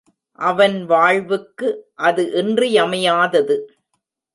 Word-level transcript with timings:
அவன் 0.39 0.85
வாழ்வுக்கு 0.85 1.69
அது 2.01 2.23
இன்றியமையாதது. 2.33 3.57